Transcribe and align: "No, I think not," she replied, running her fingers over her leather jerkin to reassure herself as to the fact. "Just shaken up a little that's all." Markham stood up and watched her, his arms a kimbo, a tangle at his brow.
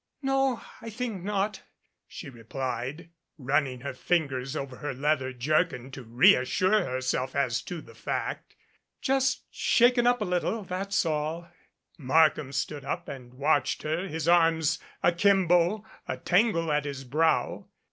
"No, 0.23 0.63
I 0.81 0.89
think 0.89 1.23
not," 1.23 1.61
she 2.07 2.27
replied, 2.27 3.11
running 3.37 3.81
her 3.81 3.93
fingers 3.93 4.55
over 4.55 4.77
her 4.77 4.95
leather 4.95 5.31
jerkin 5.31 5.91
to 5.91 6.01
reassure 6.01 6.85
herself 6.85 7.35
as 7.35 7.61
to 7.61 7.81
the 7.81 7.93
fact. 7.93 8.55
"Just 8.99 9.43
shaken 9.53 10.07
up 10.07 10.19
a 10.19 10.25
little 10.25 10.63
that's 10.63 11.05
all." 11.05 11.49
Markham 11.99 12.51
stood 12.51 12.83
up 12.83 13.07
and 13.07 13.35
watched 13.35 13.83
her, 13.83 14.07
his 14.07 14.27
arms 14.27 14.79
a 15.03 15.11
kimbo, 15.11 15.85
a 16.07 16.17
tangle 16.17 16.71
at 16.71 16.85
his 16.85 17.03
brow. 17.03 17.67